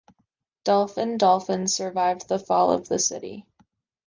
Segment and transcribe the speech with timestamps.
[0.63, 3.45] Dolfin Dolfin survived the fall of the city.